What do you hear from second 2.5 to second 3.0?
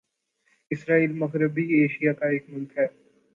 ملک ہے